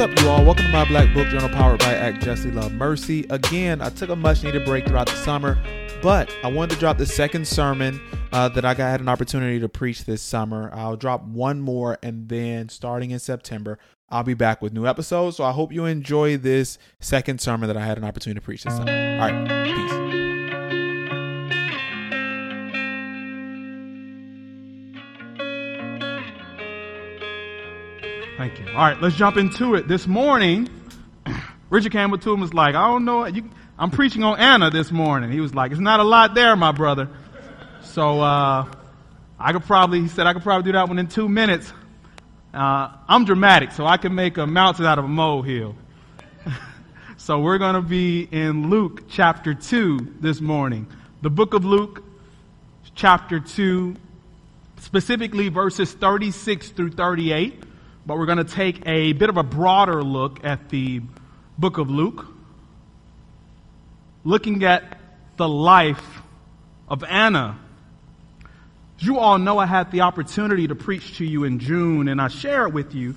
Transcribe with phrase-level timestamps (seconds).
[0.00, 0.42] Up, you all?
[0.42, 3.26] Welcome to my Black Book Journal powered by Act Justly Love Mercy.
[3.28, 5.58] Again, I took a much needed break throughout the summer,
[6.00, 8.00] but I wanted to drop the second sermon
[8.32, 10.70] uh, that I got had an opportunity to preach this summer.
[10.72, 13.78] I'll drop one more, and then starting in September,
[14.08, 15.36] I'll be back with new episodes.
[15.36, 18.64] So I hope you enjoy this second sermon that I had an opportunity to preach
[18.64, 18.90] this summer.
[18.90, 20.09] All right, peace.
[28.40, 28.68] Thank you.
[28.68, 29.86] All right, let's jump into it.
[29.86, 30.66] This morning,
[31.68, 34.70] Richard came Campbell to him was like, I don't know, you, I'm preaching on Anna
[34.70, 35.30] this morning.
[35.30, 37.10] He was like, it's not a lot there, my brother.
[37.82, 38.64] So, uh,
[39.38, 41.70] I could probably, he said, I could probably do that one in two minutes.
[42.54, 45.76] Uh, I'm dramatic, so I can make a mountain out of a molehill.
[47.18, 50.86] so we're going to be in Luke chapter 2 this morning.
[51.20, 52.02] The book of Luke,
[52.94, 53.96] chapter 2,
[54.78, 57.64] specifically verses 36 through 38
[58.06, 61.02] but we're going to take a bit of a broader look at the
[61.58, 62.26] book of Luke,
[64.24, 64.98] looking at
[65.36, 66.22] the life
[66.88, 67.58] of Anna.
[68.98, 72.28] You all know, I had the opportunity to preach to you in June, and I
[72.28, 73.14] share it with you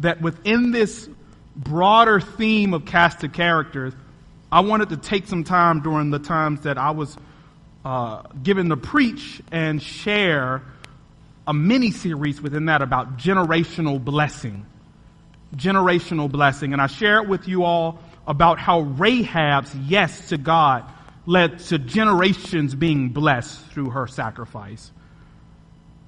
[0.00, 1.08] that within this
[1.56, 3.94] broader theme of cast of characters,
[4.50, 7.16] I wanted to take some time during the times that I was
[7.84, 10.62] uh, given to preach and share
[11.48, 14.66] a mini series within that about generational blessing.
[15.56, 16.74] Generational blessing.
[16.74, 20.84] And I share it with you all about how Rahab's yes to God
[21.24, 24.92] led to generations being blessed through her sacrifice.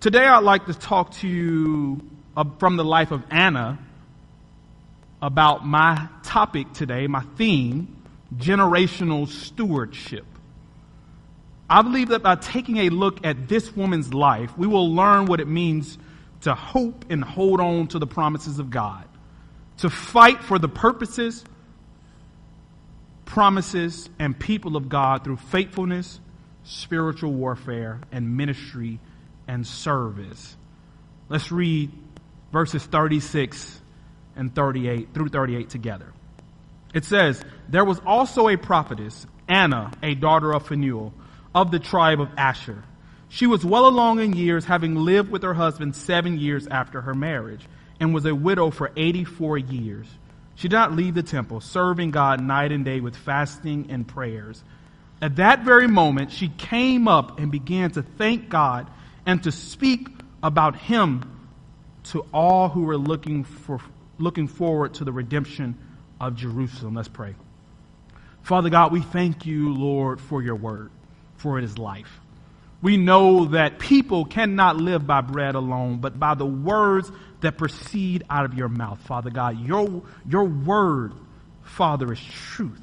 [0.01, 2.03] Today I'd like to talk to you
[2.59, 3.79] from the life of Anna
[5.23, 7.97] about my topic today, my theme,
[8.37, 10.27] generational stewardship.
[11.71, 15.39] I believe that by taking a look at this woman's life, we will learn what
[15.39, 15.97] it means
[16.41, 19.05] to hope and hold on to the promises of God,
[19.78, 21.44] to fight for the purposes,
[23.25, 26.19] promises, and people of God through faithfulness,
[26.65, 28.99] spiritual warfare, and ministry
[29.47, 30.56] and service.
[31.28, 31.93] Let's read
[32.50, 33.81] verses 36
[34.34, 36.12] and 38 through 38 together.
[36.93, 41.12] It says, There was also a prophetess, Anna, a daughter of Phanuel
[41.55, 42.83] of the tribe of Asher.
[43.28, 47.15] She was well along in years, having lived with her husband seven years after her
[47.15, 47.65] marriage,
[48.00, 50.06] and was a widow for 84 years.
[50.56, 54.62] She did not leave the temple, serving God night and day with fasting and prayers.
[55.22, 58.88] At that very moment, she came up and began to thank God
[59.27, 60.09] and to speak
[60.43, 61.22] about Him
[62.05, 63.81] to all who were looking, for,
[64.19, 65.77] looking forward to the redemption
[66.21, 66.94] of Jerusalem.
[66.94, 67.34] Let's pray.
[68.43, 70.91] Father God, we thank you, Lord, for your word
[71.41, 72.21] for it is life.
[72.83, 78.25] We know that people cannot live by bread alone, but by the words that proceed
[78.31, 79.61] out of your mouth, Father God.
[79.61, 81.12] Your, your word,
[81.62, 82.81] Father, is truth.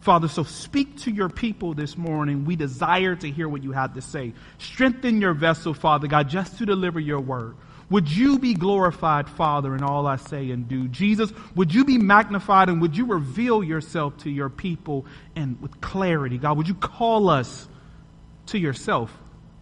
[0.00, 2.46] Father, so speak to your people this morning.
[2.46, 4.32] We desire to hear what you have to say.
[4.58, 7.56] Strengthen your vessel, Father God, just to deliver your word.
[7.90, 10.86] Would you be glorified, Father, in all I say and do?
[10.86, 15.80] Jesus, would you be magnified and would you reveal yourself to your people and with
[15.80, 16.38] clarity?
[16.38, 17.68] God, would you call us
[18.46, 19.12] to yourself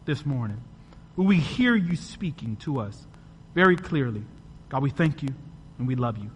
[0.04, 0.62] this morning?
[1.16, 3.06] Will we hear you speaking to us
[3.54, 4.22] very clearly?
[4.68, 5.30] God, we thank you
[5.78, 6.30] and we love you.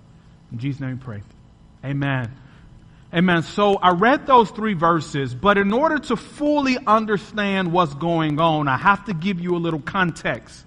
[0.51, 1.23] In Jesus' name we pray.
[1.85, 2.35] Amen.
[3.13, 3.43] Amen.
[3.43, 8.67] So I read those three verses, but in order to fully understand what's going on,
[8.67, 10.65] I have to give you a little context.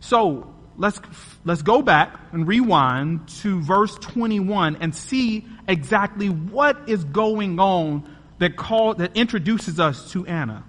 [0.00, 1.00] So let's,
[1.44, 8.16] let's go back and rewind to verse 21 and see exactly what is going on
[8.38, 10.64] that call, that introduces us to Anna.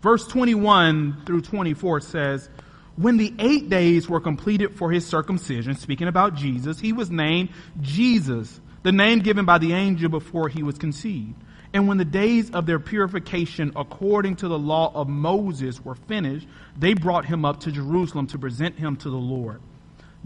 [0.00, 2.48] Verse 21 through 24 says,
[2.96, 7.50] when the eight days were completed for his circumcision, speaking about Jesus, he was named
[7.80, 11.34] Jesus, the name given by the angel before he was conceived.
[11.72, 16.48] And when the days of their purification according to the law of Moses were finished,
[16.76, 19.60] they brought him up to Jerusalem to present him to the Lord.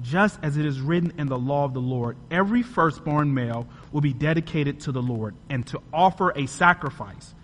[0.00, 4.00] Just as it is written in the law of the Lord, every firstborn male will
[4.00, 7.34] be dedicated to the Lord and to offer a sacrifice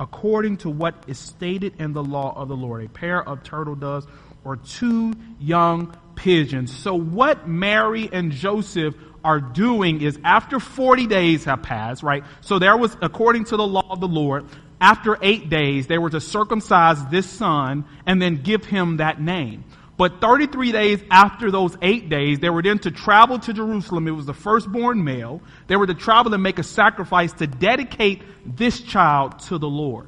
[0.00, 3.74] according to what is stated in the law of the Lord, a pair of turtle
[3.74, 4.06] doves
[4.44, 6.74] or two young pigeons.
[6.74, 8.94] So what Mary and Joseph
[9.24, 12.24] are doing is after 40 days have passed, right?
[12.40, 14.46] So there was, according to the law of the Lord,
[14.80, 19.64] after eight days, they were to circumcise this son and then give him that name.
[19.98, 24.08] But 33 days after those eight days, they were then to travel to Jerusalem.
[24.08, 25.42] It was the firstborn male.
[25.66, 30.06] They were to travel and make a sacrifice to dedicate this child to the Lord.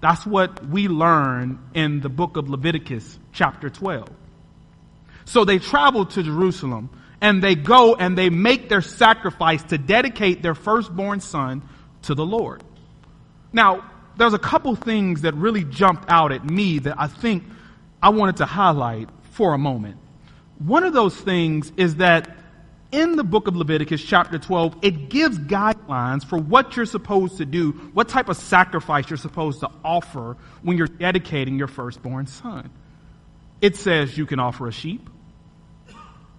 [0.00, 4.08] That's what we learn in the book of Leviticus, chapter 12.
[5.26, 6.88] So they traveled to Jerusalem
[7.22, 11.62] and they go and they make their sacrifice to dedicate their firstborn son
[12.02, 12.64] to the Lord.
[13.52, 17.44] Now, there's a couple things that really jumped out at me that I think
[18.02, 19.98] I wanted to highlight for a moment.
[20.58, 22.36] One of those things is that
[22.90, 27.46] in the book of Leviticus, chapter 12, it gives guidelines for what you're supposed to
[27.46, 32.68] do, what type of sacrifice you're supposed to offer when you're dedicating your firstborn son.
[33.60, 35.08] It says you can offer a sheep,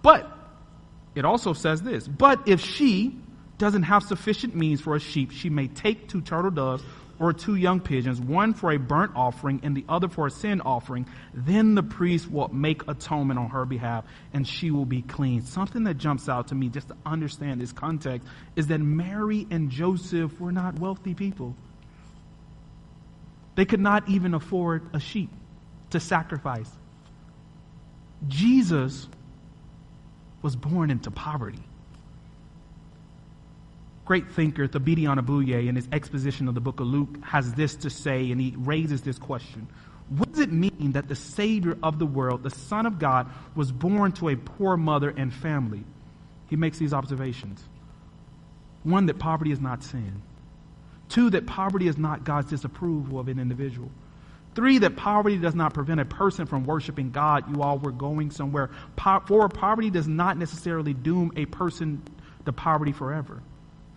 [0.02, 0.33] but
[1.14, 3.18] it also says this, but if she
[3.58, 6.82] doesn't have sufficient means for a sheep, she may take two turtle doves
[7.20, 10.60] or two young pigeons, one for a burnt offering and the other for a sin
[10.60, 15.42] offering, then the priest will make atonement on her behalf and she will be clean.
[15.42, 18.26] Something that jumps out to me just to understand this context
[18.56, 21.54] is that Mary and Joseph were not wealthy people.
[23.54, 25.30] They could not even afford a sheep
[25.90, 26.70] to sacrifice.
[28.26, 29.06] Jesus
[30.44, 31.64] was born into poverty
[34.04, 37.90] great thinker, Thabiti Anyabwile, in his exposition of the book of Luke, has this to
[37.90, 39.66] say, and he raises this question.
[40.08, 43.72] What does it mean that the Savior of the world, the Son of God, was
[43.72, 45.82] born to a poor mother and family?
[46.50, 47.62] He makes these observations.
[48.82, 50.20] One, that poverty is not sin.
[51.08, 53.90] Two, that poverty is not God's disapproval of an individual.
[54.54, 57.50] Three, that poverty does not prevent a person from worshiping God.
[57.54, 58.70] You all were going somewhere.
[59.26, 62.02] four, poverty does not necessarily doom a person
[62.44, 63.42] to poverty forever.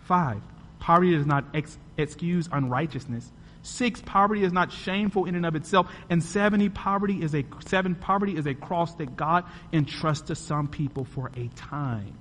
[0.00, 0.42] Five,
[0.80, 3.30] poverty does not ex- excuse unrighteousness.
[3.62, 5.92] Six, poverty is not shameful in and of itself.
[6.08, 10.68] And seventy, poverty is a seven, poverty is a cross that God entrusts to some
[10.68, 12.14] people for a time.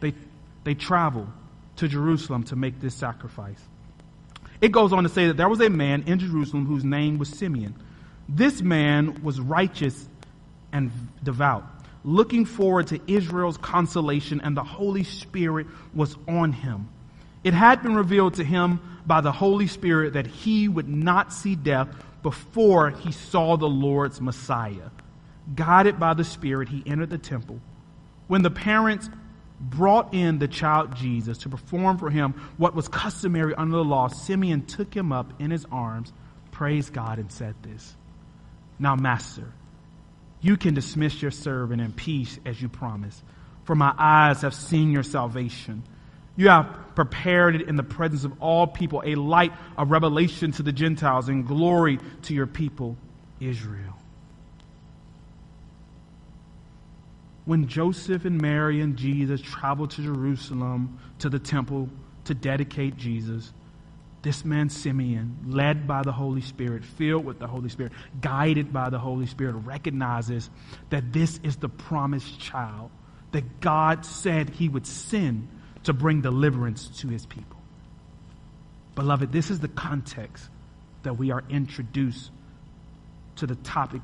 [0.00, 0.14] They
[0.64, 1.28] they travel
[1.76, 3.60] to Jerusalem to make this sacrifice.
[4.60, 7.28] It goes on to say that there was a man in Jerusalem whose name was
[7.28, 7.74] Simeon.
[8.28, 10.08] This man was righteous
[10.72, 10.90] and
[11.22, 11.64] devout
[12.04, 16.88] looking forward to Israel's consolation, and the Holy Spirit was on him.
[17.44, 21.54] It had been revealed to him by the Holy Spirit that he would not see
[21.54, 21.88] death
[22.22, 24.90] before he saw the Lord's Messiah.
[25.54, 27.60] Guided by the Spirit, he entered the temple.
[28.28, 29.08] When the parents
[29.60, 34.08] brought in the child Jesus to perform for him what was customary under the law,
[34.08, 36.12] Simeon took him up in his arms,
[36.50, 37.94] praised God, and said this
[38.78, 39.52] Now, Master,
[40.40, 43.22] you can dismiss your servant in peace as you promised.
[43.64, 45.82] For my eyes have seen your salvation.
[46.36, 50.62] You have prepared it in the presence of all people, a light of revelation to
[50.62, 52.96] the Gentiles and glory to your people,
[53.40, 53.89] Israel.
[57.44, 61.88] When Joseph and Mary and Jesus traveled to Jerusalem to the temple
[62.24, 63.52] to dedicate Jesus,
[64.22, 68.90] this man Simeon, led by the Holy Spirit, filled with the Holy Spirit, guided by
[68.90, 70.50] the Holy Spirit, recognizes
[70.90, 72.90] that this is the promised child
[73.32, 75.48] that God said he would send
[75.84, 77.56] to bring deliverance to his people.
[78.94, 80.48] Beloved, this is the context
[81.04, 82.30] that we are introduced
[83.36, 84.02] to the topic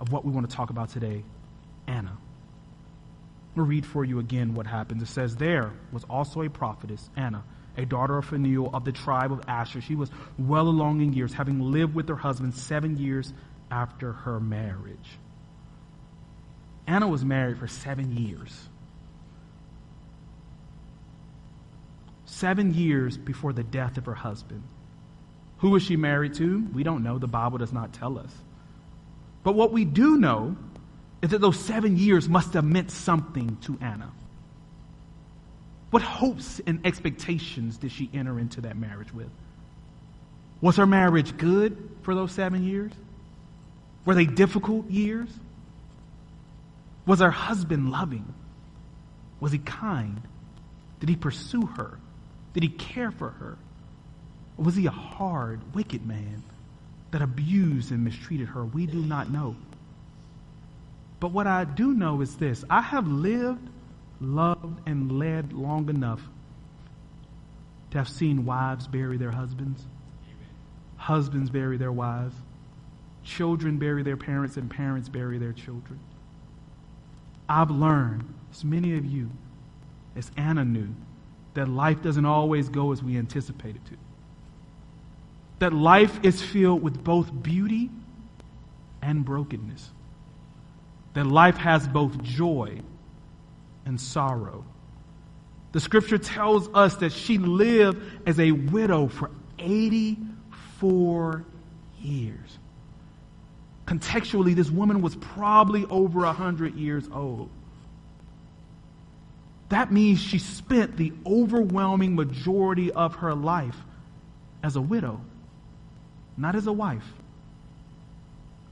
[0.00, 1.22] of what we want to talk about today
[1.86, 2.16] Anna.
[3.62, 5.02] Read for you again what happens.
[5.02, 7.44] It says, There was also a prophetess, Anna
[7.76, 9.80] a daughter of Phanuel of the tribe of Asher.
[9.80, 13.32] She was well along in years, having lived with her husband seven years
[13.70, 15.18] after her marriage.
[16.86, 18.68] Anna was married for seven years.
[22.24, 24.62] Seven years before the death of her husband.
[25.58, 26.66] Who was she married to?
[26.72, 27.18] We don't know.
[27.18, 28.32] The Bible does not tell us.
[29.42, 30.56] But what we do know
[31.22, 34.10] is that those seven years must have meant something to Anna.
[35.90, 39.30] What hopes and expectations did she enter into that marriage with?
[40.60, 42.92] Was her marriage good for those seven years?
[44.04, 45.28] Were they difficult years?
[47.06, 48.32] Was her husband loving?
[49.40, 50.20] Was he kind?
[51.00, 51.98] Did he pursue her?
[52.54, 53.56] Did he care for her?
[54.56, 56.42] Or was he a hard, wicked man
[57.10, 58.64] that abused and mistreated her?
[58.64, 59.56] We do not know.
[61.20, 63.68] But what I do know is this I have lived
[64.20, 66.20] loved and led long enough
[67.90, 69.84] to have seen wives bury their husbands,
[70.96, 72.34] husbands bury their wives,
[73.24, 75.98] children bury their parents, and parents bury their children.
[77.48, 79.30] I've learned, as many of you,
[80.14, 80.88] as Anna knew,
[81.54, 83.96] that life doesn't always go as we anticipate it to.
[85.58, 87.90] That life is filled with both beauty
[89.02, 89.90] and brokenness.
[91.14, 92.80] That life has both joy
[93.84, 94.64] and sorrow.
[95.72, 101.44] The scripture tells us that she lived as a widow for 84
[102.00, 102.58] years.
[103.86, 107.50] Contextually, this woman was probably over 100 years old.
[109.68, 113.76] that means she spent the overwhelming majority of her life
[114.64, 115.20] as a widow,
[116.36, 117.06] not as a wife.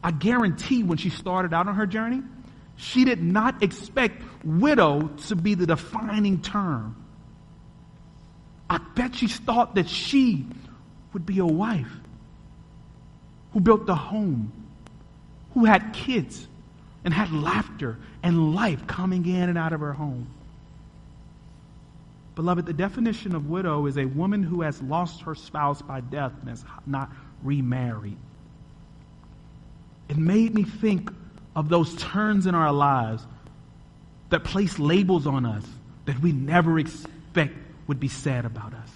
[0.09, 2.23] I guarantee when she started out on her journey,
[2.77, 6.97] she did not expect widow to be the defining term.
[8.71, 10.47] I bet she thought that she
[11.13, 11.93] would be a wife
[13.53, 14.51] who built a home,
[15.53, 16.49] who had kids,
[17.05, 20.27] and had laughter and life coming in and out of her home.
[22.35, 26.33] Beloved, the definition of widow is a woman who has lost her spouse by death
[26.41, 27.11] and has not
[27.43, 28.17] remarried.
[30.09, 31.11] It made me think
[31.55, 33.27] of those turns in our lives
[34.31, 35.65] that place labels on us
[36.05, 37.55] that we never expect
[37.87, 38.91] would be said about us.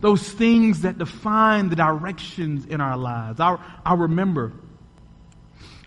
[0.00, 3.40] Those things that define the directions in our lives.
[3.40, 4.52] I, I remember,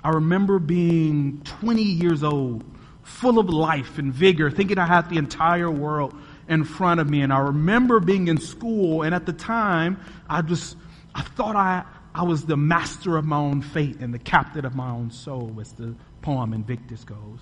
[0.04, 2.64] I remember being 20 years old,
[3.04, 6.14] full of life and vigor, thinking I had the entire world
[6.50, 7.22] in front of me.
[7.22, 10.76] And I remember being in school, and at the time, I just,
[11.16, 14.76] I thought I, I was the master of my own fate and the captain of
[14.76, 17.40] my own soul, as the poem Invictus goes.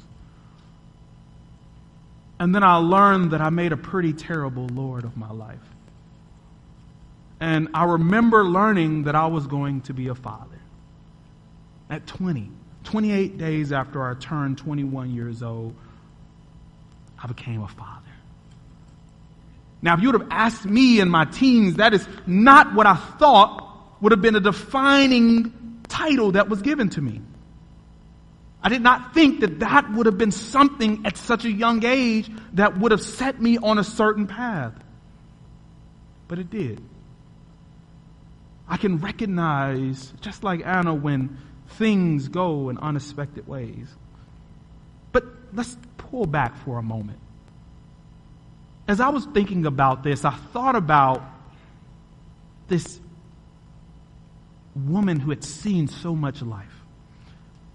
[2.40, 5.58] And then I learned that I made a pretty terrible Lord of my life.
[7.40, 10.60] And I remember learning that I was going to be a father.
[11.90, 12.50] At 20,
[12.84, 15.74] 28 days after I turned 21 years old,
[17.22, 18.06] I became a father.
[19.82, 22.96] Now, if you would have asked me in my teens, that is not what I
[22.96, 23.69] thought
[24.02, 27.22] would have been a defining title that was given to me.
[28.62, 32.30] I did not think that that would have been something at such a young age
[32.54, 34.74] that would have set me on a certain path.
[36.28, 36.82] But it did.
[38.68, 41.38] I can recognize, just like Anna, when
[41.70, 43.88] things go in unexpected ways.
[45.12, 47.20] But let's pull back for a moment.
[48.88, 51.24] As I was thinking about this, I thought about
[52.68, 53.00] this
[54.88, 56.66] woman who had seen so much life,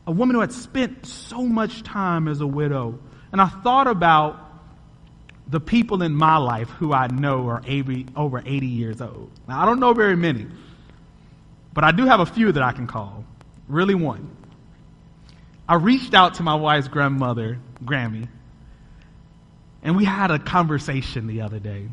[0.07, 2.99] a woman who had spent so much time as a widow.
[3.33, 4.41] And I thought about
[5.49, 9.31] the people in my life who I know are 80, over 80 years old.
[9.49, 10.47] Now, I don't know very many,
[11.73, 13.25] but I do have a few that I can call.
[13.69, 14.37] Really, one.
[15.69, 18.29] I reached out to my wife's grandmother, Grammy,
[19.83, 21.89] and we had a conversation the other day.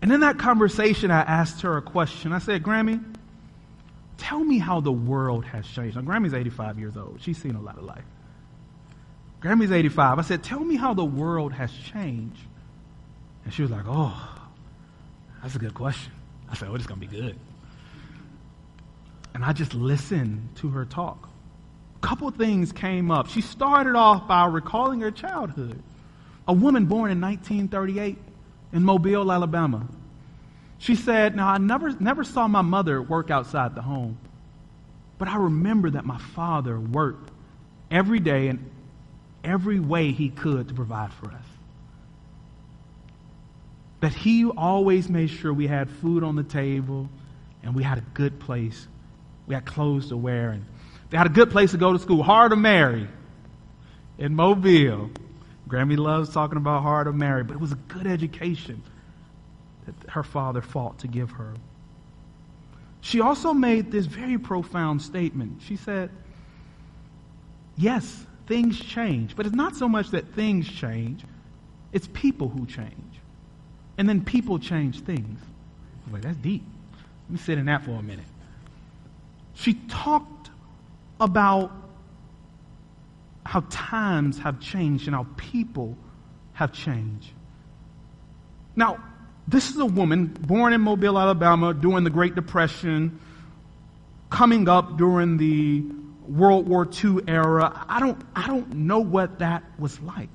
[0.00, 2.32] And in that conversation, I asked her a question.
[2.32, 3.02] I said, Grammy,
[4.22, 5.96] tell me how the world has changed.
[5.96, 7.18] Now, Grammy's 85 years old.
[7.20, 8.04] She's seen a lot of life.
[9.40, 10.20] Grammy's 85.
[10.20, 12.38] I said, tell me how the world has changed.
[13.44, 14.48] And she was like, oh,
[15.42, 16.12] that's a good question.
[16.48, 17.36] I said, oh, it's going to be good.
[19.34, 21.28] And I just listened to her talk.
[21.96, 23.28] A couple things came up.
[23.28, 25.82] She started off by recalling her childhood.
[26.46, 28.18] A woman born in 1938
[28.72, 29.88] in Mobile, Alabama.
[30.82, 34.18] She said, Now, I never, never saw my mother work outside the home,
[35.16, 37.30] but I remember that my father worked
[37.88, 38.68] every day in
[39.44, 41.44] every way he could to provide for us.
[44.00, 47.08] That he always made sure we had food on the table
[47.62, 48.88] and we had a good place
[49.46, 50.64] we had clothes to wear, and
[51.10, 52.24] they had a good place to go to school.
[52.24, 53.06] Heart of Mary
[54.18, 55.10] in Mobile.
[55.68, 58.82] Grammy loves talking about Heart of Mary, but it was a good education
[59.86, 61.54] that her father fought to give her.
[63.00, 65.62] She also made this very profound statement.
[65.62, 66.10] She said,
[67.76, 71.24] Yes, things change, but it's not so much that things change,
[71.92, 73.20] it's people who change.
[73.98, 75.40] And then people change things.
[75.42, 76.62] I was like, that's deep.
[77.28, 78.26] Let me sit in that for a minute
[79.54, 80.50] she talked
[81.20, 81.70] about
[83.44, 85.96] how times have changed and how people
[86.52, 87.30] have changed.
[88.76, 89.02] Now,
[89.48, 93.20] this is a woman born in Mobile, Alabama during the Great Depression,
[94.30, 95.84] coming up during the
[96.28, 97.84] World War II era.
[97.88, 100.30] I don't, I don't know what that was like.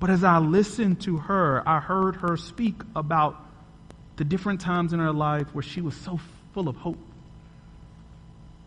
[0.00, 3.36] But as I listened to her, I heard her speak about
[4.16, 6.20] the different times in her life where she was so
[6.54, 6.98] full of hope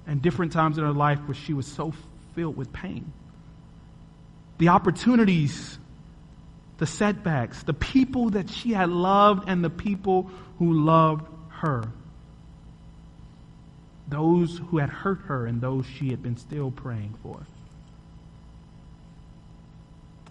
[0.07, 1.93] and different times in her life where she was so
[2.35, 3.11] filled with pain.
[4.57, 5.77] The opportunities,
[6.81, 11.83] the setbacks, the people that she had loved, and the people who loved her.
[14.07, 17.39] Those who had hurt her and those she had been still praying for.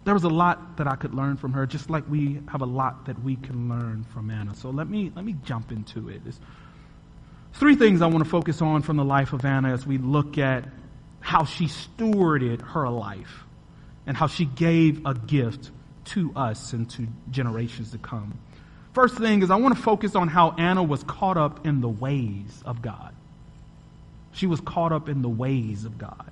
[0.03, 2.67] There was a lot that I could learn from her, just like we have a
[2.67, 4.57] lot that we can learn from Anna.
[4.57, 6.21] So let me let me jump into it.
[6.27, 6.41] It's,
[7.53, 10.37] Three things I want to focus on from the life of Anna as we look
[10.37, 10.65] at
[11.21, 13.45] how she stewarded her life.
[14.05, 15.71] and how she gave a gift
[16.07, 18.39] to us and to generations to come.
[18.93, 21.89] First thing is, I want to focus on how Anna was caught up in the
[21.89, 23.15] ways of God.
[24.33, 26.31] She was caught up in the ways of God.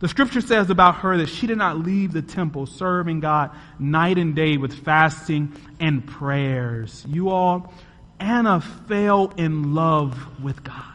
[0.00, 4.18] The scripture says about her that she did not leave the temple serving God night
[4.18, 7.04] and day with fasting and prayers.
[7.08, 7.72] You all,
[8.18, 10.91] Anna fell in love with God.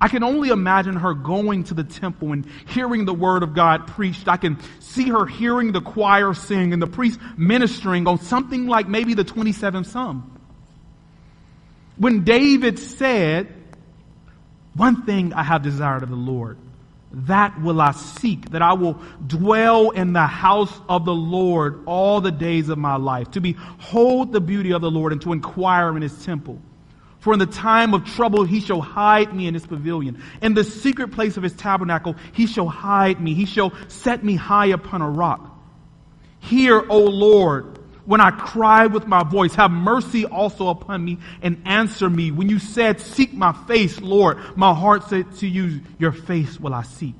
[0.00, 3.86] I can only imagine her going to the temple and hearing the word of God
[3.86, 4.28] preached.
[4.28, 8.88] I can see her hearing the choir sing and the priest ministering on something like
[8.88, 10.40] maybe the 27th Psalm.
[11.98, 13.52] When David said,
[14.74, 16.56] One thing I have desired of the Lord,
[17.12, 22.22] that will I seek, that I will dwell in the house of the Lord all
[22.22, 25.94] the days of my life, to behold the beauty of the Lord and to inquire
[25.94, 26.58] in his temple.
[27.20, 30.22] For in the time of trouble he shall hide me in his pavilion.
[30.42, 33.34] In the secret place of his tabernacle he shall hide me.
[33.34, 35.46] He shall set me high upon a rock.
[36.40, 41.62] Hear, O Lord, when I cry with my voice, have mercy also upon me and
[41.66, 42.30] answer me.
[42.30, 46.74] When you said, seek my face, Lord, my heart said to you, your face will
[46.74, 47.14] I seek.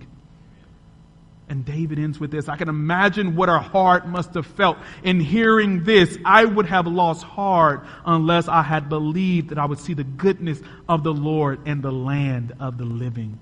[1.50, 2.49] And David ends with this.
[2.49, 6.16] I can imagine what her heart must have felt in hearing this.
[6.25, 10.62] I would have lost heart unless I had believed that I would see the goodness
[10.88, 13.40] of the Lord and the land of the living.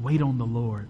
[0.00, 0.88] Wait on the Lord.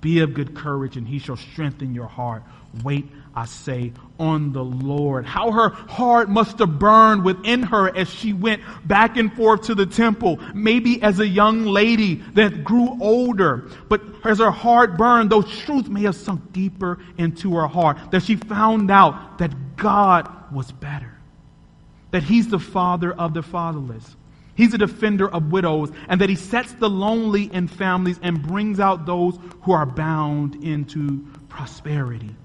[0.00, 2.44] Be of good courage and he shall strengthen your heart.
[2.84, 5.24] Wait, I say, on the Lord.
[5.24, 9.74] How her heart must have burned within her as she went back and forth to
[9.74, 10.38] the temple.
[10.54, 13.70] Maybe as a young lady that grew older.
[13.88, 17.98] But as her heart burned, those truths may have sunk deeper into her heart.
[18.10, 21.18] That she found out that God was better.
[22.10, 24.16] That He's the Father of the fatherless
[24.54, 28.80] He's a defender of widows, and that he sets the lonely in families and brings
[28.80, 32.36] out those who are bound into prosperity.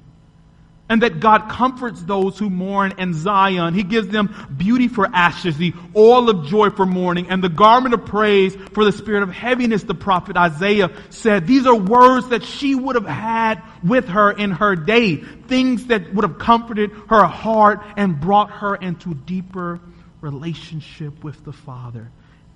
[0.90, 3.74] And that God comforts those who mourn in Zion.
[3.74, 7.94] He gives them beauty for ashes, the oil of joy for mourning, and the garment
[7.94, 11.46] of praise for the spirit of heaviness, the prophet Isaiah said.
[11.46, 15.18] These are words that she would have had with her in her day.
[15.18, 19.82] Things that would have comforted her heart and brought her into deeper
[20.22, 22.10] relationship with the Father.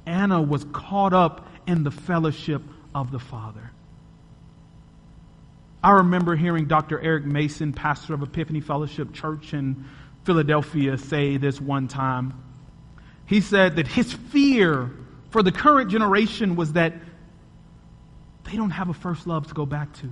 [0.06, 2.62] Anna was caught up in the fellowship
[2.96, 3.72] of the Father.
[5.84, 7.00] I remember hearing Dr.
[7.00, 9.86] Eric Mason, pastor of Epiphany Fellowship Church in
[10.24, 12.34] Philadelphia, say this one time.
[13.26, 14.91] He said that his fear
[15.32, 16.94] for the current generation was that
[18.44, 20.10] they don't have a first love to go back to.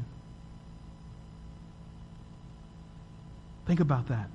[3.66, 4.30] Think about that.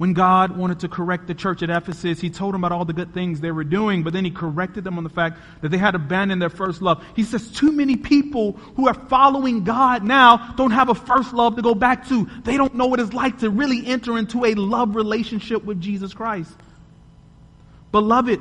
[0.00, 2.94] When God wanted to correct the church at Ephesus, He told them about all the
[2.94, 5.76] good things they were doing, but then He corrected them on the fact that they
[5.76, 7.04] had abandoned their first love.
[7.14, 11.56] He says, too many people who are following God now don't have a first love
[11.56, 12.26] to go back to.
[12.44, 16.14] They don't know what it's like to really enter into a love relationship with Jesus
[16.14, 16.54] Christ.
[17.92, 18.40] Beloved,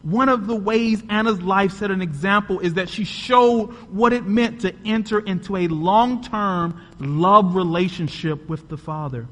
[0.00, 4.24] one of the ways Anna's life set an example is that she showed what it
[4.24, 9.28] meant to enter into a long term love relationship with the Father.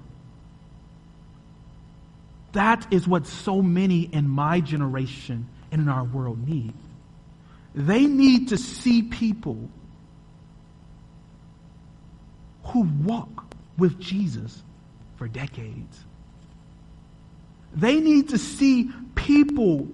[2.52, 6.74] That is what so many in my generation and in our world need.
[7.74, 9.70] They need to see people
[12.64, 13.44] who walk
[13.78, 14.62] with Jesus
[15.16, 16.04] for decades.
[17.74, 19.88] They need to see people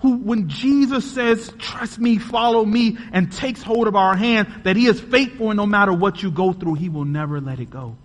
[0.00, 4.76] who, when Jesus says, trust me, follow me, and takes hold of our hand, that
[4.76, 7.68] he is faithful and no matter what you go through, he will never let it
[7.68, 7.96] go.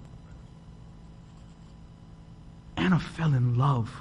[2.96, 3.92] Anna fell in love.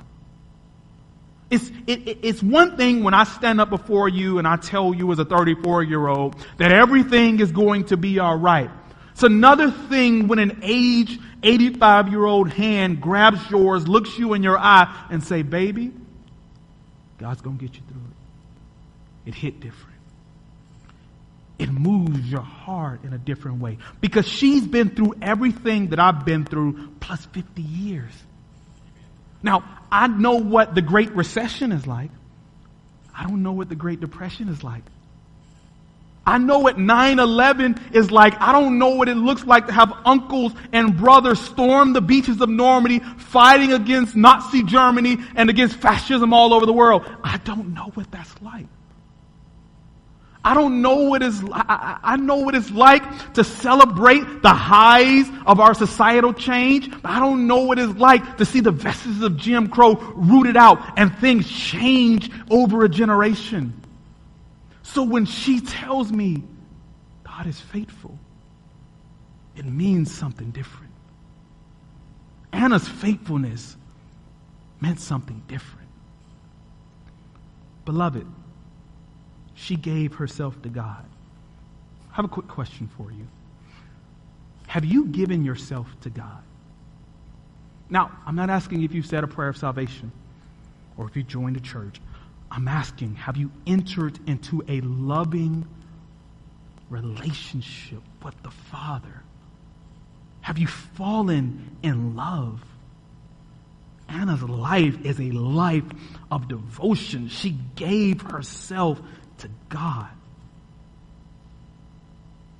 [1.51, 5.11] It's, it, it's one thing when I stand up before you and I tell you
[5.13, 8.71] as a 34 year old that everything is going to be all right.
[9.13, 14.43] It's another thing when an age 85 year old hand grabs yours, looks you in
[14.43, 15.93] your eye, and say, baby,
[17.19, 19.29] God's going to get you through it.
[19.29, 19.99] It hit different.
[21.59, 26.25] It moves your heart in a different way because she's been through everything that I've
[26.25, 28.13] been through plus 50 years.
[29.45, 32.11] Now, I know what the Great Recession is like.
[33.17, 34.83] I don't know what the Great Depression is like.
[36.27, 38.41] I know what 9-11 is like.
[38.41, 42.41] I don't know what it looks like to have uncles and brothers storm the beaches
[42.41, 47.05] of Normandy fighting against Nazi Germany and against fascism all over the world.
[47.23, 48.67] I don't know what that's like.
[50.45, 55.27] I don't know what is, I, I know what it's like to celebrate the highs
[55.47, 59.23] of our societal change, but I don't know what it's like to see the vestiges
[59.23, 63.73] of Jim Crow rooted out and things change over a generation.
[64.83, 66.43] So when she tells me,
[67.25, 68.19] God is faithful,
[69.57, 70.93] it means something different.
[72.53, 73.77] Anna's faithfulness
[74.81, 75.89] meant something different.
[77.87, 78.27] Beloved,
[79.65, 81.05] she gave herself to God.
[82.13, 83.27] I have a quick question for you.
[84.67, 86.43] Have you given yourself to God?
[87.89, 90.13] Now, I'm not asking if you've said a prayer of salvation
[90.97, 92.01] or if you joined a church.
[92.51, 95.67] I'm asking, have you entered into a loving
[96.91, 99.23] relationship with the Father?
[100.43, 102.63] Have you fallen in love?
[104.09, 105.85] Anna's life is a life
[106.31, 107.29] of devotion.
[107.29, 109.01] She gave herself
[109.39, 110.09] to God.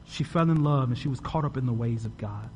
[0.07, 2.49] She fell in love and she was caught up in the ways of God.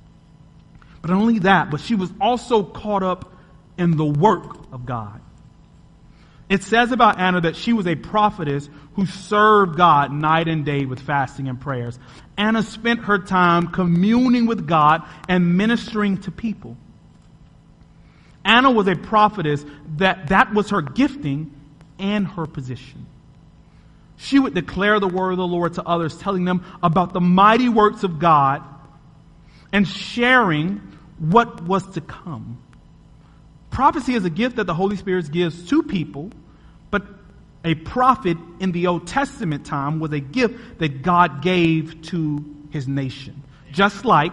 [1.02, 3.32] But not only that, but she was also caught up
[3.76, 5.20] in the work of God.
[6.48, 10.86] It says about Anna that she was a prophetess who served God night and day
[10.86, 11.98] with fasting and prayers.
[12.36, 16.76] Anna spent her time communing with God and ministering to people.
[18.44, 19.64] Anna was a prophetess
[19.98, 21.52] that that was her gifting
[21.98, 23.06] and her position.
[24.18, 27.68] She would declare the word of the Lord to others, telling them about the mighty
[27.68, 28.62] works of God
[29.72, 30.80] and sharing
[31.18, 32.62] what was to come.
[33.70, 36.30] Prophecy is a gift that the Holy Spirit gives to people,
[36.90, 37.06] but
[37.64, 42.88] a prophet in the Old Testament time was a gift that God gave to his
[42.88, 43.44] nation.
[43.70, 44.32] Just like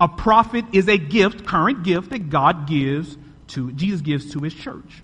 [0.00, 3.16] a prophet is a gift, current gift that God gives
[3.48, 5.02] to, Jesus gives to his church.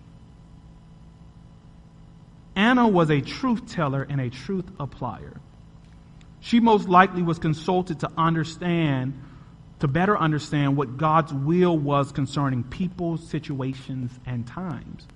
[2.56, 5.38] Anna was a truth teller and a truth applier.
[6.40, 9.14] She most likely was consulted to understand
[9.80, 15.06] to better understand what God's will was concerning people, situations, and times.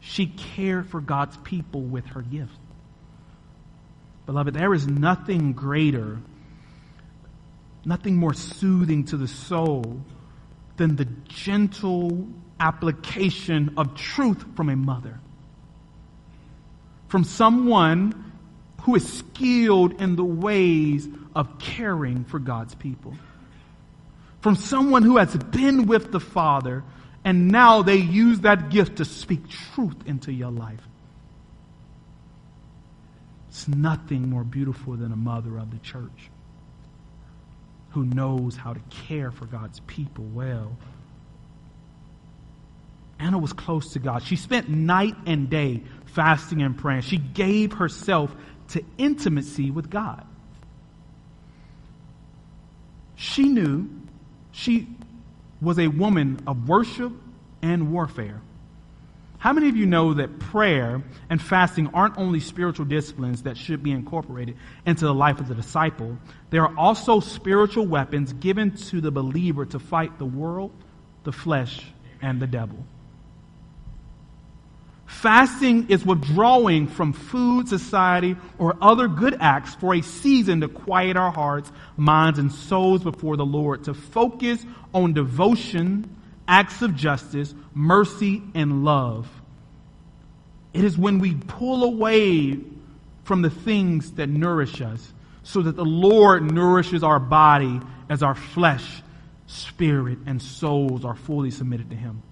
[0.00, 2.58] She cared for God's people with her gift.
[4.26, 6.18] Beloved, there is nothing greater,
[7.84, 10.02] nothing more soothing to the soul
[10.76, 12.26] than the gentle
[12.58, 15.20] application of truth from a mother.
[17.12, 18.32] From someone
[18.80, 23.14] who is skilled in the ways of caring for God's people
[24.42, 26.82] from someone who has been with the Father,
[27.24, 30.82] and now they use that gift to speak truth into your life.
[33.48, 36.30] It's nothing more beautiful than a mother of the church
[37.90, 40.76] who knows how to care for God's people well.
[43.20, 44.24] Anna was close to God.
[44.24, 47.02] She spent night and day fasting and praying.
[47.02, 48.34] She gave herself
[48.68, 50.26] to intimacy with God.
[53.16, 53.88] She knew
[54.50, 54.88] she
[55.60, 57.12] was a woman of worship
[57.62, 58.40] and warfare.
[59.38, 63.82] How many of you know that prayer and fasting aren't only spiritual disciplines that should
[63.82, 66.16] be incorporated into the life of the disciple?
[66.50, 70.70] They are also spiritual weapons given to the believer to fight the world,
[71.24, 71.84] the flesh,
[72.20, 72.84] and the devil.
[75.20, 81.16] Fasting is withdrawing from food, society, or other good acts for a season to quiet
[81.16, 86.16] our hearts, minds, and souls before the Lord, to focus on devotion,
[86.48, 89.28] acts of justice, mercy, and love.
[90.72, 92.58] It is when we pull away
[93.22, 95.12] from the things that nourish us
[95.44, 99.02] so that the Lord nourishes our body as our flesh,
[99.46, 102.22] spirit, and souls are fully submitted to Him.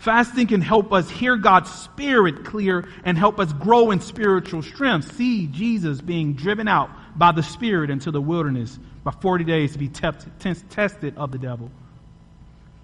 [0.00, 5.14] Fasting can help us hear God's Spirit clear and help us grow in spiritual strength.
[5.16, 9.78] See Jesus being driven out by the Spirit into the wilderness by 40 days to
[9.78, 11.70] be tested of the devil.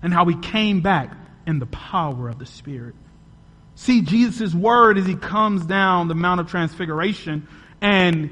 [0.02, 2.94] And how he came back in the power of the Spirit.
[3.76, 7.48] See Jesus' word as he comes down the Mount of Transfiguration
[7.80, 8.30] and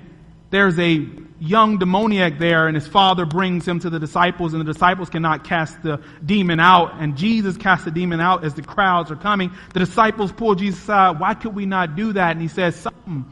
[0.54, 1.04] there's a
[1.40, 5.42] young demoniac there and his father brings him to the disciples and the disciples cannot
[5.42, 9.52] cast the demon out and Jesus casts the demon out as the crowds are coming.
[9.72, 11.18] The disciples pull Jesus aside.
[11.18, 12.30] Why could we not do that?
[12.30, 13.24] And he says, something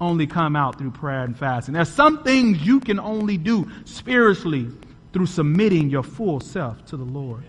[0.00, 1.74] only come out through prayer and fasting.
[1.74, 4.68] There's some things you can only do spiritually
[5.12, 7.44] through submitting your full self to the Lord.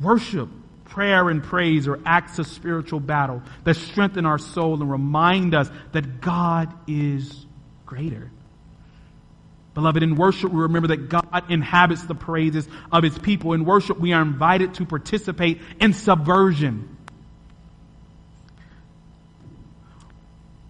[0.00, 0.48] Worship
[0.94, 5.68] prayer and praise are acts of spiritual battle that strengthen our soul and remind us
[5.90, 7.46] that God is
[7.84, 8.30] greater.
[9.74, 13.54] Beloved, in worship, we remember that God inhabits the praises of his people.
[13.54, 16.96] In worship, we are invited to participate in subversion.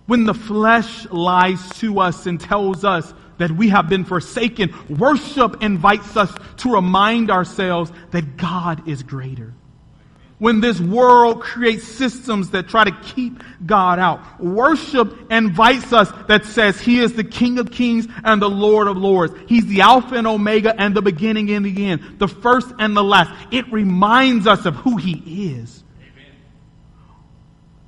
[0.06, 5.62] When the flesh lies to us and tells us that we have been forsaken, worship
[5.62, 9.52] invites us to remind ourselves that God is greater
[10.44, 14.38] when this world creates systems that try to keep God out.
[14.38, 18.98] Worship invites us that says He is the King of Kings and the Lord of
[18.98, 19.32] Lords.
[19.48, 23.02] He's the Alpha and Omega and the beginning and the end, the first and the
[23.02, 23.32] last.
[23.50, 25.82] It reminds us of who He is.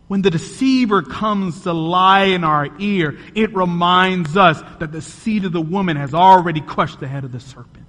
[0.08, 5.44] When the deceiver comes to lie in our ear, it reminds us that the seed
[5.44, 7.84] of the woman has already crushed the head of the serpent.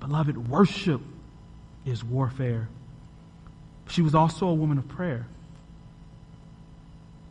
[0.00, 1.00] Beloved, worship
[1.86, 2.68] is warfare.
[3.88, 5.26] She was also a woman of prayer.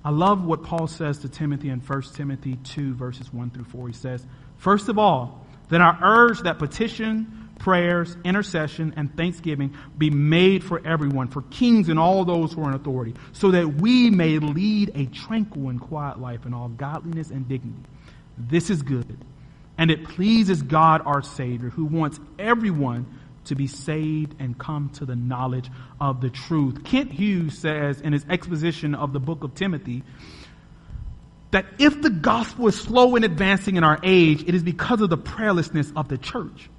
[0.04, 3.88] I love what Paul says to Timothy in 1 Timothy 2, verses 1 through 4.
[3.88, 4.26] He says,
[4.58, 10.86] First of all, then I urge that petition, prayers, intercession, and thanksgiving be made for
[10.86, 14.91] everyone, for kings and all those who are in authority, so that we may lead
[14.94, 17.82] a tranquil and quiet life in all godliness and dignity.
[18.38, 19.18] This is good,
[19.78, 23.08] and it pleases God our Savior, who wants everyone
[23.45, 26.84] to be saved and come to the knowledge of the truth.
[26.84, 30.03] Kent Hughes says in his exposition of the book of Timothy
[31.51, 35.10] that if the gospel is slow in advancing in our age, it is because of
[35.10, 36.69] the prayerlessness of the church.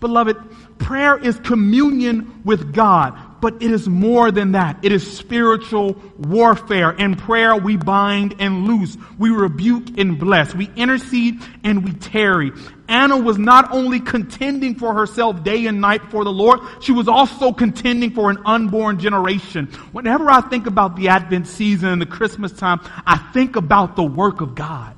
[0.00, 0.36] Beloved,
[0.78, 4.78] prayer is communion with God, but it is more than that.
[4.82, 6.92] It is spiritual warfare.
[6.92, 8.96] In prayer, we bind and loose.
[9.18, 10.54] We rebuke and bless.
[10.54, 12.52] We intercede and we tarry.
[12.88, 17.06] Anna was not only contending for herself day and night for the Lord, she was
[17.06, 19.66] also contending for an unborn generation.
[19.92, 24.04] Whenever I think about the Advent season and the Christmas time, I think about the
[24.04, 24.93] work of God.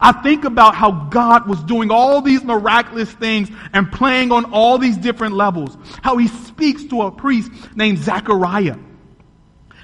[0.00, 4.78] I think about how God was doing all these miraculous things and playing on all
[4.78, 5.76] these different levels.
[6.02, 8.76] How he speaks to a priest named Zachariah.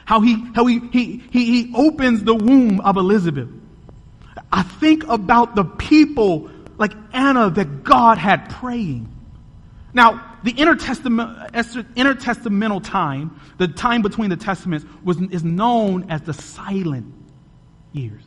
[0.07, 3.48] How he, how he, he, he, he opens the womb of Elizabeth.
[4.52, 9.12] I think about the people like Anna that God had praying.
[9.92, 16.35] Now, the intertestament, intertestamental time, the time between the testaments, was, is known as the
[16.35, 17.12] silent
[17.92, 18.22] years.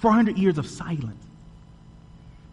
[0.00, 1.24] 400 years of silence.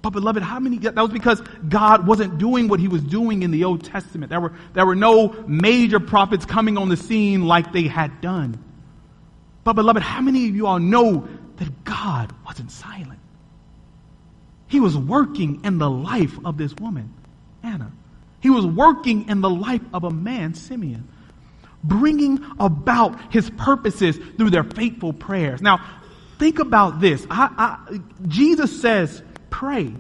[0.01, 3.51] But beloved, how many, that was because God wasn't doing what he was doing in
[3.51, 4.29] the Old Testament.
[4.29, 8.63] There were, there were no major prophets coming on the scene like they had done.
[9.63, 13.19] But beloved, how many of you all know that God wasn't silent?
[14.67, 17.13] He was working in the life of this woman,
[17.63, 17.91] Anna.
[18.39, 21.07] He was working in the life of a man, Simeon,
[21.83, 25.61] bringing about his purposes through their faithful prayers.
[25.61, 25.79] Now,
[26.37, 27.25] Think about this.
[27.29, 29.93] I, I, Jesus says, pray,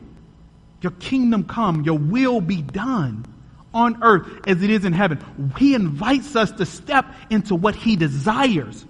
[0.81, 3.25] your kingdom come, your will be done
[3.73, 5.23] on earth as it is in heaven.
[5.57, 8.85] He invites us to step into what he desires.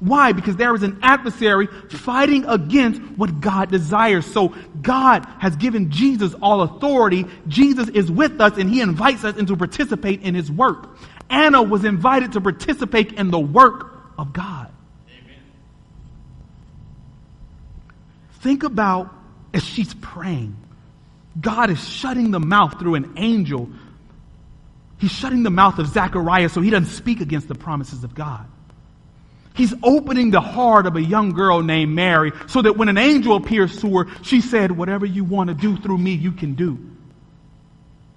[0.00, 0.32] Why?
[0.32, 4.26] Because there is an adversary fighting against what God desires.
[4.26, 7.24] So God has given Jesus all authority.
[7.48, 10.98] Jesus is with us and he invites us to participate in his work.
[11.30, 14.73] Anna was invited to participate in the work of God.
[18.44, 19.10] Think about
[19.54, 20.54] as she's praying,
[21.40, 23.70] God is shutting the mouth through an angel.
[24.98, 28.44] He's shutting the mouth of Zechariah so he doesn't speak against the promises of God.
[29.54, 33.34] He's opening the heart of a young girl named Mary so that when an angel
[33.34, 36.78] appears to her, she said, Whatever you want to do through me, you can do.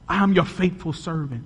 [0.10, 1.46] I am your faithful servant.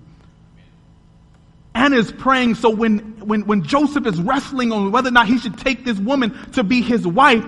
[1.76, 5.38] Anna is praying so when, when, when Joseph is wrestling on whether or not he
[5.38, 7.46] should take this woman to be his wife,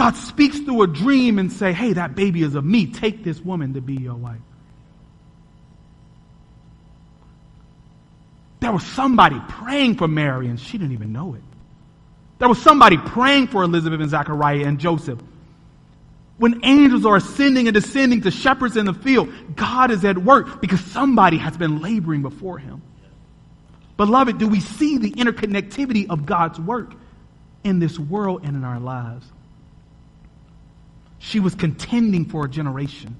[0.00, 2.86] God speaks through a dream and say, hey, that baby is of me.
[2.86, 4.40] Take this woman to be your wife.
[8.60, 11.42] There was somebody praying for Mary and she didn't even know it.
[12.38, 15.18] There was somebody praying for Elizabeth and Zachariah and Joseph.
[16.38, 20.62] When angels are ascending and descending to shepherds in the field, God is at work
[20.62, 22.80] because somebody has been laboring before him.
[23.98, 26.94] Beloved, do we see the interconnectivity of God's work
[27.64, 29.26] in this world and in our lives?
[31.20, 33.14] She was contending for a generation.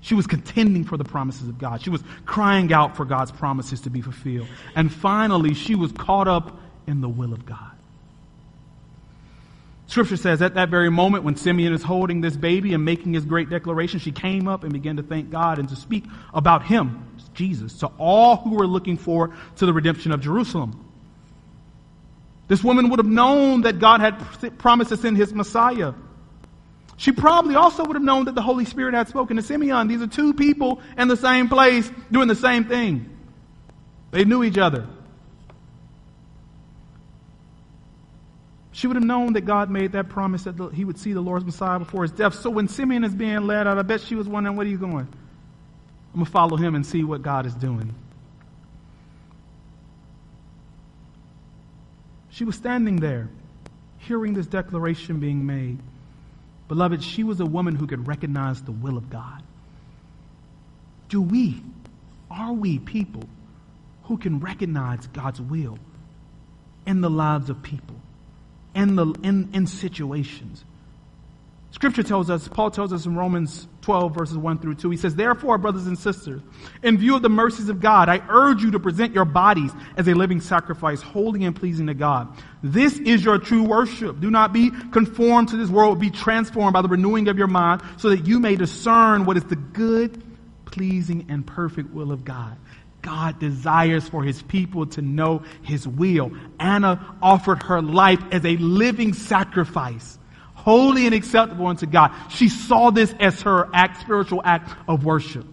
[0.00, 1.80] She was contending for the promises of God.
[1.80, 4.48] She was crying out for God's promises to be fulfilled.
[4.74, 6.58] And finally, she was caught up
[6.88, 7.70] in the will of God.
[9.86, 13.24] Scripture says at that very moment when Simeon is holding this baby and making his
[13.24, 16.04] great declaration, she came up and began to thank God and to speak
[16.34, 20.84] about him, Jesus, to all who were looking forward to the redemption of Jerusalem.
[22.48, 25.92] This woman would have known that God had promised to send his Messiah.
[26.96, 29.88] She probably also would have known that the Holy Spirit had spoken to Simeon.
[29.88, 33.08] These are two people in the same place doing the same thing.
[34.10, 34.86] They knew each other.
[38.72, 41.44] She would have known that God made that promise that he would see the Lord's
[41.44, 42.34] Messiah before his death.
[42.34, 44.78] So when Simeon is being led out, I bet she was wondering, Where are you
[44.78, 45.06] going?
[45.06, 47.94] I'm going to follow him and see what God is doing.
[52.30, 53.28] She was standing there,
[53.98, 55.78] hearing this declaration being made.
[56.68, 59.42] Beloved, she was a woman who could recognize the will of God.
[61.08, 61.62] Do we,
[62.30, 63.24] are we people
[64.04, 65.78] who can recognize God's will
[66.86, 67.96] in the lives of people,
[68.74, 70.64] in, the, in, in situations?
[71.72, 75.14] Scripture tells us, Paul tells us in Romans 12, verses 1 through 2, he says,
[75.14, 76.42] Therefore, brothers and sisters,
[76.82, 80.06] in view of the mercies of God, I urge you to present your bodies as
[80.06, 82.36] a living sacrifice, holy and pleasing to God.
[82.62, 84.20] This is your true worship.
[84.20, 87.80] Do not be conformed to this world, be transformed by the renewing of your mind,
[87.96, 90.22] so that you may discern what is the good,
[90.66, 92.58] pleasing, and perfect will of God.
[93.00, 96.32] God desires for his people to know his will.
[96.60, 100.18] Anna offered her life as a living sacrifice
[100.62, 102.12] holy and acceptable unto God.
[102.30, 105.46] She saw this as her act, spiritual act of worship.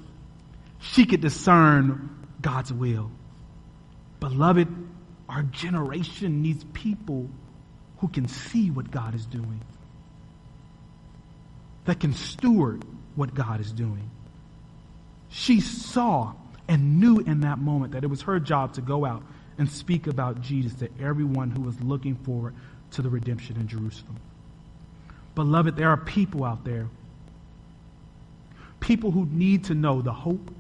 [0.80, 3.12] She could discern God's will.
[4.20, 4.68] Beloved,
[5.28, 7.30] our generation needs people
[7.98, 9.62] who can see what God is doing,
[11.86, 12.84] that can steward
[13.16, 14.10] what God is doing.
[15.30, 16.34] She saw
[16.68, 19.24] and knew in that moment that it was her job to go out
[19.58, 22.56] and speak about Jesus to everyone who was looking forward
[22.92, 24.16] to the redemption in Jerusalem.
[25.40, 26.90] Beloved, there are people out there,
[28.82, 30.52] people who need to know the hope,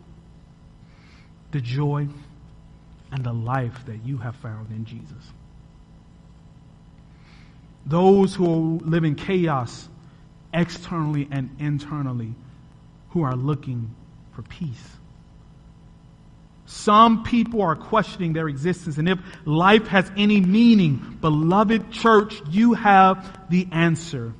[1.51, 2.07] the joy,
[3.11, 5.33] and the life that you have found in Jesus.
[7.85, 9.89] Those who live in chaos
[10.53, 12.33] externally and internally,
[13.09, 13.93] who are looking
[14.31, 14.91] for peace.
[16.67, 22.75] Some people are questioning their existence, and if life has any meaning, beloved church, you
[22.75, 24.33] have the answer.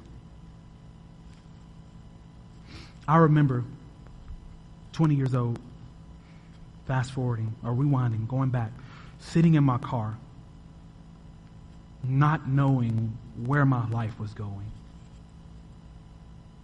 [3.09, 3.63] I remember
[4.93, 5.57] 20 years old,
[6.85, 8.71] fast forwarding or rewinding, going back,
[9.17, 10.15] sitting in my car,
[12.03, 14.71] not knowing where my life was going,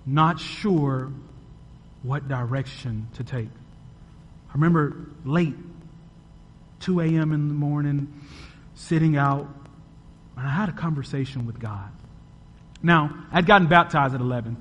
[0.06, 1.12] not sure
[2.04, 3.50] what direction to take.
[4.50, 5.56] I remember late,
[6.82, 7.32] 2 a.m.
[7.32, 8.22] in the morning,
[8.76, 9.48] sitting out,
[10.38, 11.90] and I had a conversation with God.
[12.84, 14.58] Now, I'd gotten baptized at 11.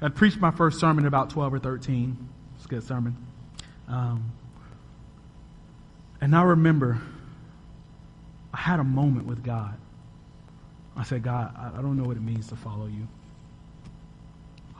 [0.00, 2.28] I preached my first sermon about 12 or 13.
[2.56, 3.16] It's a good sermon.
[3.88, 4.32] Um,
[6.20, 7.00] and I remember
[8.52, 9.76] I had a moment with God.
[10.96, 13.06] I said, God, I, I don't know what it means to follow you.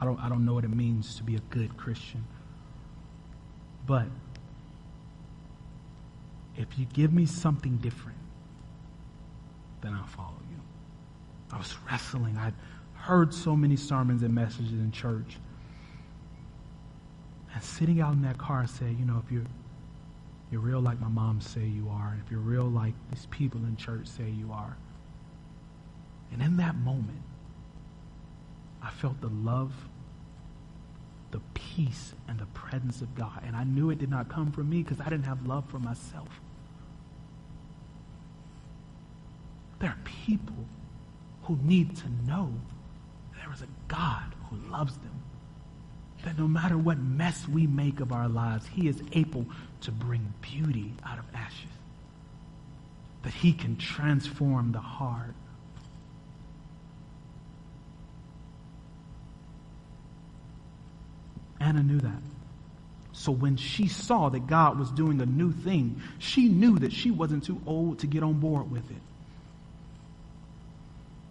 [0.01, 2.23] I don't, I don't know what it means to be a good Christian.
[3.85, 4.05] But
[6.57, 8.17] if you give me something different,
[9.81, 10.57] then I'll follow you.
[11.51, 12.37] I was wrestling.
[12.37, 12.51] I
[13.01, 15.37] heard so many sermons and messages in church.
[17.53, 19.45] And sitting out in that car, I say, you know, if you're
[20.51, 23.59] you're real like my mom say you are, and if you're real like these people
[23.61, 24.75] in church say you are.
[26.31, 27.21] And in that moment,
[28.81, 29.73] I felt the love,
[31.31, 33.43] the peace, and the presence of God.
[33.45, 35.79] And I knew it did not come from me because I didn't have love for
[35.79, 36.41] myself.
[39.79, 40.65] There are people
[41.43, 42.51] who need to know
[43.89, 45.21] God who loves them.
[46.23, 49.45] That no matter what mess we make of our lives, He is able
[49.81, 51.69] to bring beauty out of ashes.
[53.23, 55.35] That He can transform the heart.
[61.59, 62.21] Anna knew that.
[63.11, 67.11] So when she saw that God was doing a new thing, she knew that she
[67.11, 69.01] wasn't too old to get on board with it.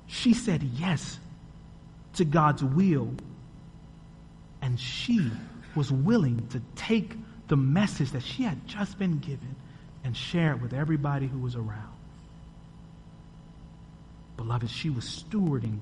[0.07, 1.18] She said yes
[2.18, 3.09] to God's will.
[4.61, 5.31] And she
[5.75, 7.16] was willing to take
[7.48, 9.56] the message that she had just been given
[10.04, 11.94] and share it with everybody who was around.
[14.37, 15.79] Beloved, she was stewarding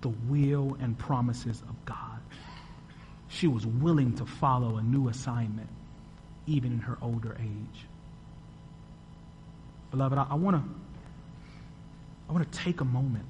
[0.00, 2.18] the will and promises of God.
[3.28, 5.68] She was willing to follow a new assignment,
[6.46, 7.86] even in her older age.
[9.90, 10.62] Beloved, I, want to
[12.28, 13.24] I want to take a moment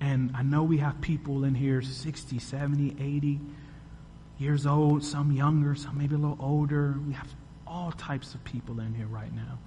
[0.00, 3.40] and I know we have people in here 60, 70, 80
[4.38, 6.94] years old, some younger, some maybe a little older.
[7.06, 7.28] We have
[7.66, 9.58] all types of people in here right now.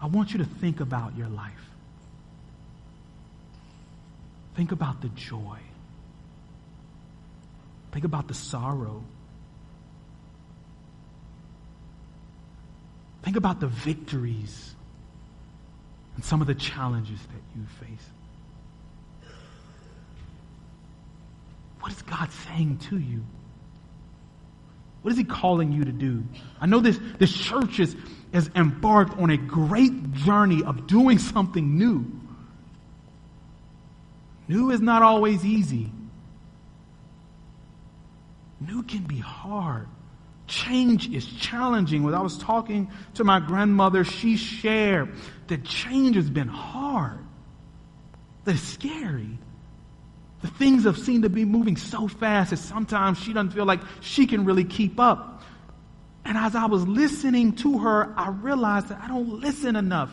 [0.00, 1.52] I want you to think about your life.
[4.54, 5.58] Think about the joy.
[7.92, 9.02] Think about the sorrow.
[13.22, 14.74] Think about the victories
[16.14, 18.06] and some of the challenges that you face.
[21.80, 23.24] What is God saying to you?
[25.02, 26.24] What is He calling you to do?
[26.60, 27.96] I know this, this church is,
[28.32, 32.04] is embarked on a great journey of doing something new.
[34.48, 35.92] New is not always easy.
[38.60, 39.86] New can be hard.
[40.46, 42.02] Change is challenging.
[42.02, 45.14] When I was talking to my grandmother, she shared
[45.48, 47.24] that change has been hard,
[48.44, 49.38] that it's scary.
[50.42, 53.80] The things have seemed to be moving so fast that sometimes she doesn't feel like
[54.00, 55.42] she can really keep up.
[56.24, 60.12] And as I was listening to her, I realized that I don't listen enough.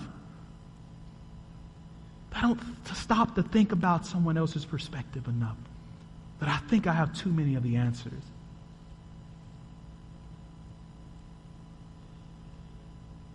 [2.34, 2.60] I don't
[2.94, 5.58] stop to think about someone else's perspective enough.
[6.40, 8.24] That I think I have too many of the answers.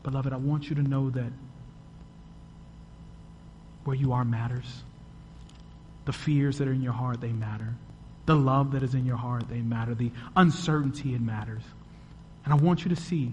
[0.03, 1.33] Beloved, I want you to know that
[3.85, 4.83] where you are matters.
[6.05, 7.75] The fears that are in your heart, they matter.
[8.27, 9.95] The love that is in your heart, they matter.
[9.95, 11.63] The uncertainty, it matters.
[12.45, 13.33] And I want you to see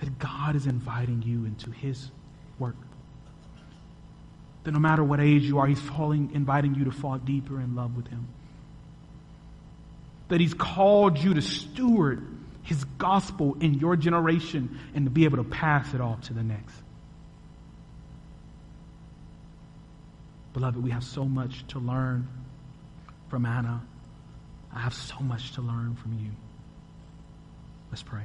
[0.00, 2.10] that God is inviting you into His
[2.58, 2.76] work.
[4.64, 7.74] That no matter what age you are, He's falling, inviting you to fall deeper in
[7.74, 8.28] love with Him.
[10.28, 12.26] That He's called you to steward
[12.68, 16.42] his gospel in your generation and to be able to pass it off to the
[16.42, 16.74] next.
[20.58, 22.26] Beloved, we have so much to learn
[23.28, 23.80] from Anna.
[24.74, 26.32] I have so much to learn from you.
[27.92, 28.24] Let's pray.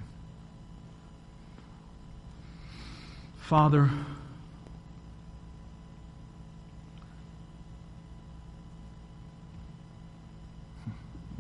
[3.38, 3.88] Father,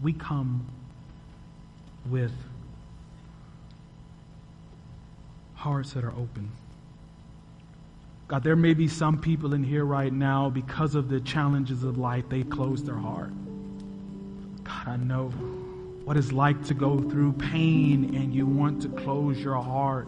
[0.03, 0.67] we come
[2.07, 2.33] with
[5.55, 6.51] hearts that are open.
[8.33, 11.99] God, there may be some people in here right now because of the challenges of
[11.99, 13.29] life, they closed their heart.
[14.63, 15.25] God, I know
[16.03, 20.07] what it's like to go through pain and you want to close your heart.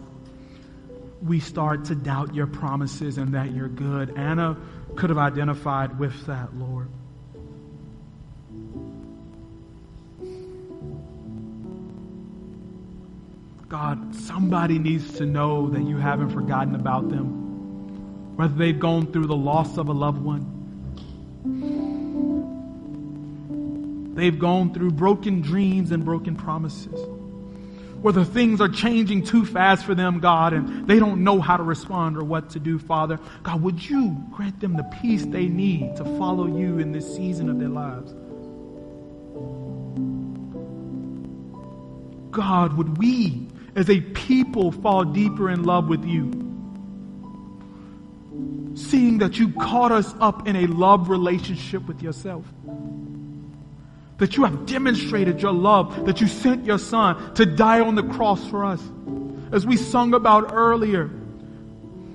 [1.22, 4.18] We start to doubt your promises and that you're good.
[4.18, 4.56] Anna
[4.96, 6.88] could have identified with that, Lord.
[13.68, 17.45] God, somebody needs to know that you haven't forgotten about them.
[18.36, 20.52] Whether they've gone through the loss of a loved one,
[24.14, 27.00] they've gone through broken dreams and broken promises.
[28.02, 31.62] Whether things are changing too fast for them, God, and they don't know how to
[31.62, 33.18] respond or what to do, Father.
[33.42, 37.48] God, would you grant them the peace they need to follow you in this season
[37.48, 38.12] of their lives?
[42.30, 46.45] God, would we as a people fall deeper in love with you.
[48.76, 52.44] Seeing that you caught us up in a love relationship with yourself.
[54.18, 58.02] That you have demonstrated your love, that you sent your son to die on the
[58.02, 58.82] cross for us.
[59.50, 61.10] As we sung about earlier,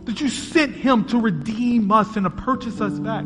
[0.05, 3.25] that you sent him to redeem us and to purchase us back.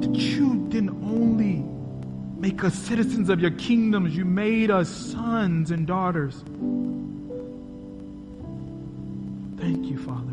[0.00, 1.62] That you didn't only
[2.38, 4.16] make us citizens of your kingdoms.
[4.16, 6.42] You made us sons and daughters.
[9.58, 10.31] Thank you, Father.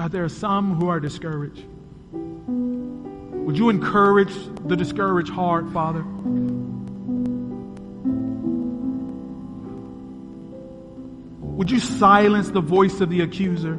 [0.00, 1.62] God, there are some who are discouraged.
[2.12, 4.32] Would you encourage
[4.66, 6.02] the discouraged heart, Father?
[11.42, 13.78] Would you silence the voice of the accuser?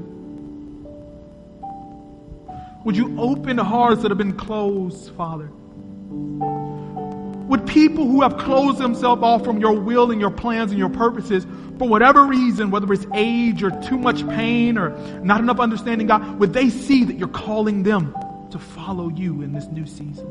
[2.85, 5.49] Would you open hearts that have been closed, Father?
[7.51, 10.87] Would people who have closed themselves off from your will and your plans and your
[10.87, 11.45] purposes,
[11.77, 14.91] for whatever reason, whether it's age or too much pain or
[15.21, 18.15] not enough understanding, God, would they see that you're calling them
[18.51, 20.29] to follow you in this new season?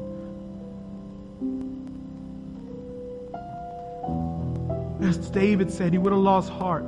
[5.03, 6.87] As David said, he would have lost heart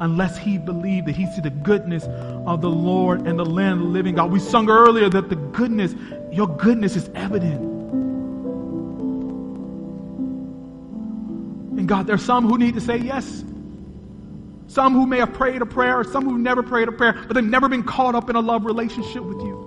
[0.00, 3.86] unless he believed that he see the goodness of the Lord and the land of
[3.86, 4.32] the living God.
[4.32, 5.94] We sung earlier that the goodness,
[6.32, 7.77] your goodness is evident.
[11.88, 13.42] God, there's some who need to say yes.
[14.66, 17.34] Some who may have prayed a prayer, or some who never prayed a prayer, but
[17.34, 19.66] they've never been caught up in a love relationship with you.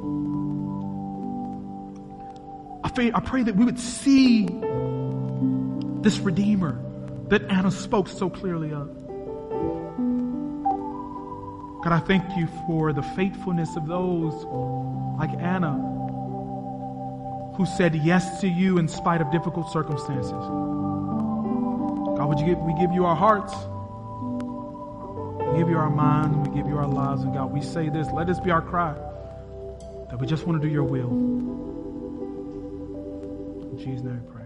[2.83, 4.47] I pray, I pray that we would see
[6.01, 6.79] this Redeemer
[7.29, 8.87] that Anna spoke so clearly of.
[11.83, 14.33] God, I thank you for the faithfulness of those
[15.17, 15.87] like Anna
[17.55, 20.70] who said yes to you in spite of difficult circumstances.
[22.21, 23.51] God, would you give, we give you our hearts.
[25.51, 27.23] We give you our minds we give you our lives.
[27.23, 28.93] And God, we say this, let this be our cry
[30.07, 31.09] that we just want to do your will.
[33.71, 34.40] In Jesus' name we pray.